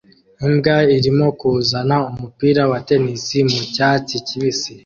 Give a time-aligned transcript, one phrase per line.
[0.47, 4.71] Imbwa irimo kuzana umupira wa tennis mu cyatsi kibisi